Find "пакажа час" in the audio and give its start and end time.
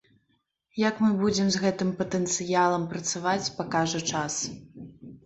3.61-4.39